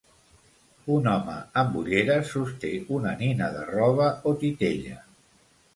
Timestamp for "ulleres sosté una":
1.81-3.15